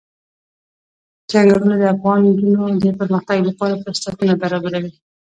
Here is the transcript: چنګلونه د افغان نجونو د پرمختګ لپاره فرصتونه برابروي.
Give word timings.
چنګلونه 1.29 1.75
د 1.77 1.83
افغان 1.93 2.19
نجونو 2.27 2.63
د 2.83 2.85
پرمختګ 2.99 3.37
لپاره 3.49 3.81
فرصتونه 3.83 4.33
برابروي. 4.41 4.93